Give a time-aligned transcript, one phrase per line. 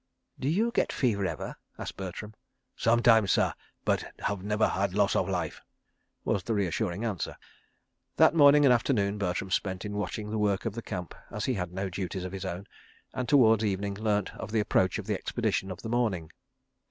[0.39, 2.33] .""D'you get fever ever?" asked Bertram.
[2.75, 3.53] "Sometimes, sah,
[3.85, 5.61] but have never had loss of life,"
[6.25, 7.35] was the reassuring answer....
[8.15, 11.53] That morning and afternoon Bertram spent in watching the work of the Camp, as he
[11.53, 12.65] had no duties of his own,
[13.13, 16.31] and towards evening learnt of the approach of the expedition of the morning.